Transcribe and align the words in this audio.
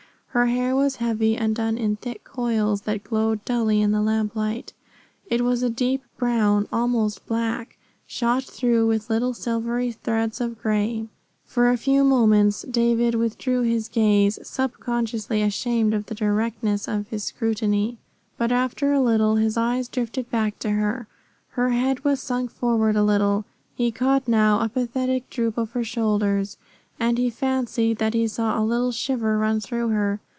Her 0.33 0.45
hair 0.45 0.77
was 0.77 0.95
heavy 0.95 1.35
and 1.35 1.53
done 1.53 1.77
in 1.77 1.97
thick 1.97 2.23
coils 2.23 2.83
that 2.83 3.03
glowed 3.03 3.43
dully 3.43 3.81
in 3.81 3.91
the 3.91 4.01
lamplight. 4.01 4.71
It 5.25 5.41
was 5.41 5.61
a 5.61 5.69
deep 5.69 6.03
brown, 6.15 6.69
almost 6.71 7.25
black, 7.25 7.77
shot 8.07 8.45
through 8.45 8.87
with 8.87 9.09
little 9.09 9.33
silvery 9.33 9.91
threads 9.91 10.39
of 10.39 10.57
gray. 10.61 11.09
For 11.43 11.69
a 11.69 11.75
few 11.75 12.05
moments 12.05 12.61
David 12.61 13.13
withdrew 13.15 13.63
his 13.63 13.89
gaze, 13.89 14.39
subconsciously 14.41 15.41
ashamed 15.41 15.93
of 15.93 16.05
the 16.05 16.15
directness 16.15 16.87
of 16.87 17.09
his 17.09 17.25
scrutiny. 17.25 17.97
But 18.37 18.53
after 18.53 18.93
a 18.93 19.01
little 19.01 19.35
his 19.35 19.57
eyes 19.57 19.89
drifted 19.89 20.31
back 20.31 20.57
to 20.59 20.69
her. 20.69 21.09
Her 21.49 21.71
head 21.71 22.05
was 22.05 22.21
sunk 22.21 22.51
forward 22.51 22.95
a 22.95 23.03
little, 23.03 23.43
he 23.75 23.91
caught 23.91 24.29
now 24.29 24.61
a 24.61 24.69
pathetic 24.69 25.29
droop 25.29 25.57
of 25.57 25.71
her 25.71 25.83
shoulders, 25.83 26.55
and 26.99 27.17
he 27.17 27.31
fancied 27.31 27.97
that 27.97 28.13
he 28.13 28.27
saw 28.27 28.61
a 28.61 28.63
little 28.63 28.91
shiver 28.91 29.39
run 29.39 29.59
through 29.59 29.87
her. 29.89 30.19